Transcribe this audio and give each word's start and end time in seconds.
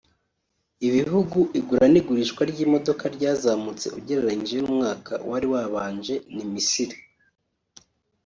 Ibihugu 0.87 1.39
igura 1.59 1.85
n’igurishwa 1.91 2.41
ry’imodoka 2.51 3.03
ryazamutse 3.15 3.85
ugereranyije 3.97 4.57
n’umwaka 4.61 5.13
wari 5.29 5.47
wabanje 5.53 6.15
ni 6.35 6.45
Misiri 6.51 6.95